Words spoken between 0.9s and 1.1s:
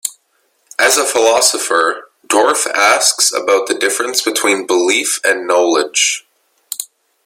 a